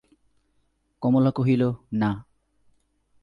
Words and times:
কমলা 1.01 1.31
কহিল, 1.31 1.63
না। 1.93 2.11